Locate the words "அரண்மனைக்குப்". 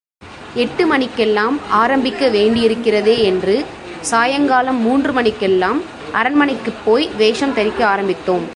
6.11-6.81